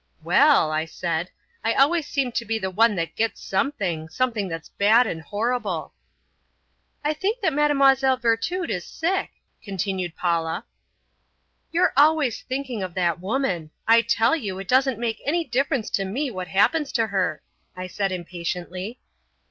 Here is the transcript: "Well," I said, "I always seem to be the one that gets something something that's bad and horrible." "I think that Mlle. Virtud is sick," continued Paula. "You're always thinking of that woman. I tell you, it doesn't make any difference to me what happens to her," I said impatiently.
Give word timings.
"Well," 0.23 0.71
I 0.71 0.85
said, 0.85 1.29
"I 1.63 1.75
always 1.75 2.07
seem 2.07 2.31
to 2.31 2.43
be 2.43 2.57
the 2.57 2.71
one 2.71 2.95
that 2.95 3.15
gets 3.15 3.39
something 3.43 4.09
something 4.09 4.47
that's 4.47 4.69
bad 4.69 5.05
and 5.05 5.21
horrible." 5.21 5.93
"I 7.03 7.13
think 7.13 7.41
that 7.41 7.53
Mlle. 7.53 8.17
Virtud 8.17 8.71
is 8.71 8.83
sick," 8.83 9.29
continued 9.61 10.15
Paula. 10.15 10.65
"You're 11.71 11.93
always 11.95 12.41
thinking 12.41 12.81
of 12.81 12.95
that 12.95 13.19
woman. 13.19 13.69
I 13.87 14.01
tell 14.01 14.35
you, 14.35 14.57
it 14.57 14.67
doesn't 14.67 14.97
make 14.97 15.21
any 15.23 15.43
difference 15.43 15.91
to 15.91 16.03
me 16.03 16.31
what 16.31 16.47
happens 16.47 16.91
to 16.93 17.05
her," 17.05 17.43
I 17.77 17.85
said 17.85 18.11
impatiently. 18.11 18.99